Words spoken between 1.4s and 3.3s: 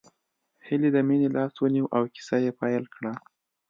ونيو او کيسه يې پيل کړه